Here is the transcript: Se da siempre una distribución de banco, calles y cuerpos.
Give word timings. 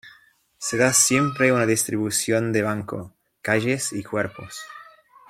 Se 0.57 0.77
da 0.77 0.93
siempre 0.93 1.51
una 1.51 1.67
distribución 1.67 2.51
de 2.53 2.63
banco, 2.63 3.13
calles 3.43 3.93
y 3.93 4.01
cuerpos. 4.01 4.59